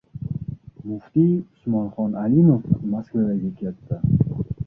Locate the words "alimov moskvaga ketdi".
2.23-4.01